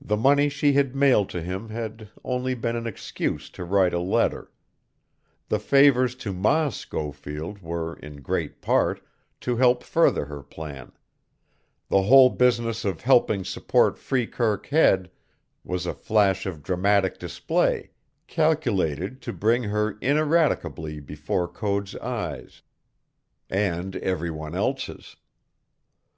[0.00, 4.00] The money she had mailed to him had only been an excuse to write a
[4.00, 4.50] letter;
[5.48, 9.00] the favors to Ma Schofield were, in great part,
[9.42, 10.90] to help further her plan;
[11.88, 15.12] the whole business of helping support Freekirk Head
[15.62, 17.92] was a flash of dramatic display,
[18.26, 22.62] calculated to bring her ineradicably before Code's eyes
[23.48, 25.14] and every one else's.